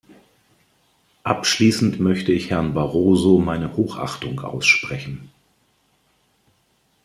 Abschließend 1.21 1.99
möchte 1.99 2.31
ich 2.31 2.49
Herrn 2.49 2.73
Barroso 2.73 3.37
meine 3.37 3.77
Hochachtung 3.77 4.39
aussprechen. 4.39 5.29